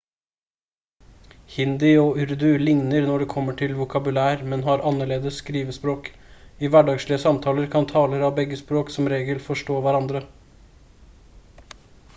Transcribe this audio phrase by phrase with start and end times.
[1.55, 6.09] hindi og urdu ligner når det kommer til vokabular men har annerledes skrivespråk
[6.67, 10.23] i hverdagslige samtaler kan talere av begge språk som regel forstå hverandre